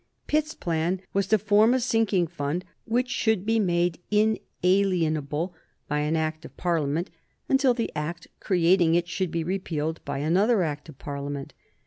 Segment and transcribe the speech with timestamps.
[0.25, 5.53] Pitt's plan was to form a sinking fund which should be made inalienable
[5.87, 7.11] by an Act of Parliament
[7.47, 11.53] until the Act creating it should be repealed by another Act of Parliament.